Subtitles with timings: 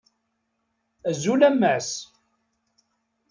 [1.09, 1.91] Azul a Mass!